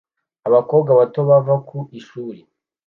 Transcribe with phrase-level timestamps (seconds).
[0.47, 2.39] Abakobwa bato bava ku ishuri